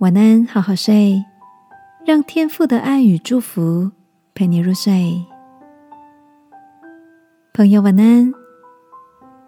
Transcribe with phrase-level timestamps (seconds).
[0.00, 1.24] 晚安，好好睡，
[2.06, 3.90] 让天父的爱与祝福
[4.32, 5.26] 陪你入睡。
[7.52, 8.32] 朋友，晚安。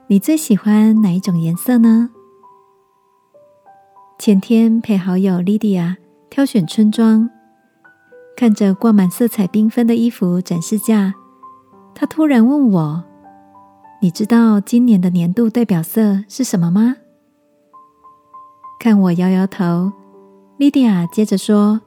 [0.08, 2.10] 你最喜欢哪一种颜色呢？
[4.18, 5.94] 前天陪好友 Lydia
[6.28, 7.30] 挑选春装，
[8.36, 11.14] 看着挂满色彩缤纷的衣服展示架，
[11.94, 13.04] 她突然问我
[14.02, 16.96] ：“你知道今年的年度代表色是什么吗？”
[18.80, 19.92] 看我摇摇头。
[20.60, 21.80] 莉迪亚接着说：“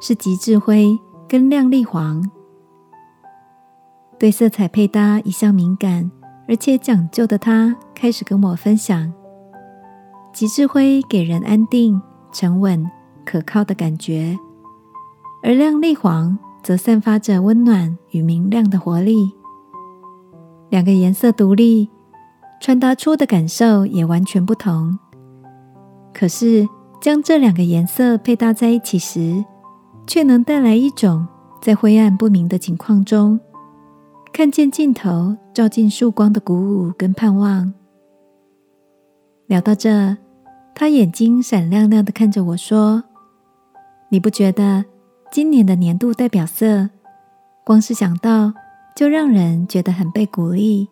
[0.00, 0.98] 是极致灰
[1.28, 2.24] 跟亮丽黄。
[4.18, 6.10] 对色彩配搭一向敏感
[6.48, 9.12] 而且讲究的她，开始跟我分享：
[10.32, 12.00] 极致灰给人安定、
[12.32, 12.90] 沉稳、
[13.26, 14.34] 可靠的感觉，
[15.42, 19.30] 而亮丽黄则散发着温暖与明亮的活力。
[20.70, 21.90] 两个颜色独立，
[22.62, 24.98] 传达出的感受也完全不同。
[26.14, 26.66] 可是。”
[27.00, 29.42] 将这两个颜色配搭在一起时，
[30.06, 31.26] 却能带来一种
[31.62, 33.40] 在灰暗不明的情况中，
[34.32, 37.72] 看见尽头照进曙光的鼓舞跟盼望。
[39.46, 40.18] 聊到这，
[40.74, 43.02] 他眼睛闪亮亮的看着我说
[44.10, 44.84] ：“你不觉得
[45.32, 46.90] 今年的年度代表色，
[47.64, 48.52] 光是想到
[48.94, 50.88] 就让人觉得很被鼓励，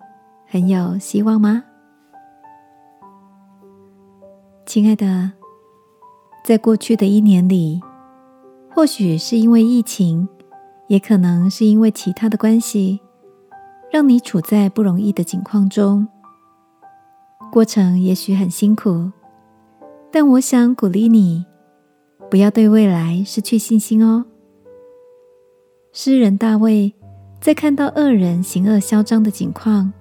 [0.47, 1.65] 很有希望吗？”
[4.65, 5.38] 亲爱的。
[6.49, 7.79] 在过去的一年里，
[8.71, 10.27] 或许是因为疫情，
[10.87, 13.01] 也可能是因为其他的关系，
[13.93, 16.09] 让你处在不容易的境况中。
[17.53, 19.13] 过程也许很辛苦，
[20.11, 21.45] 但我想鼓励你，
[22.31, 24.25] 不要对未来失去信心哦。
[25.93, 26.95] 诗人大卫
[27.43, 29.93] 在看到恶人行恶嚣张的景况，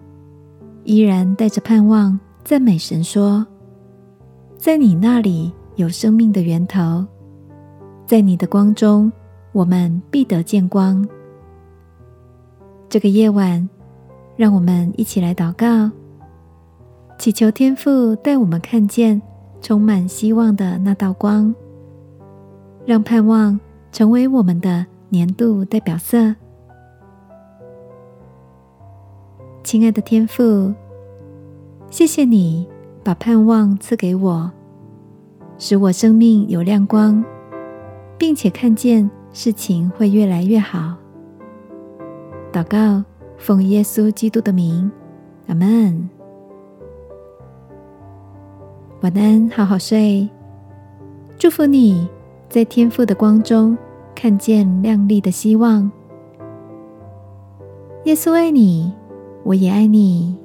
[0.85, 3.45] 依然带着盼望赞美神说
[4.57, 7.05] ：“在你那里。”有生命的源头，
[8.05, 9.11] 在你的光中，
[9.51, 11.07] 我们必得见光。
[12.89, 13.69] 这个夜晚，
[14.35, 15.91] 让我们一起来祷告，
[17.19, 19.21] 祈求天父带我们看见
[19.61, 21.53] 充满希望的那道光，
[22.83, 23.59] 让盼望
[23.91, 26.33] 成为我们的年度代表色。
[29.63, 30.73] 亲爱的天父，
[31.91, 32.67] 谢谢你
[33.03, 34.51] 把盼望赐给我。
[35.57, 37.23] 使我生命有亮光，
[38.17, 40.95] 并且看见事情会越来越好。
[42.51, 43.03] 祷告，
[43.37, 44.89] 奉耶稣基督的名，
[45.47, 46.09] 阿门。
[49.01, 50.27] 晚安，好好睡。
[51.37, 52.07] 祝福你
[52.49, 53.77] 在天父的光中
[54.15, 55.91] 看见亮丽的希望。
[58.05, 58.91] 耶稣爱你，
[59.43, 60.35] 我也爱你。